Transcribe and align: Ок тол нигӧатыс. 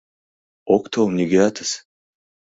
Ок 0.73 0.83
тол 0.91 1.07
нигӧатыс. 1.17 1.71